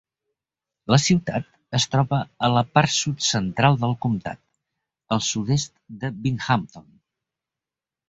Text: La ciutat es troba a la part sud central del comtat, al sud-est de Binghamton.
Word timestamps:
La 0.93 0.97
ciutat 1.03 1.51
es 1.79 1.85
troba 1.95 2.21
a 2.47 2.49
la 2.55 2.65
part 2.79 2.93
sud 2.95 3.23
central 3.27 3.79
del 3.85 3.95
comtat, 4.09 4.43
al 5.19 5.25
sud-est 5.31 5.79
de 6.05 6.15
Binghamton. 6.27 6.93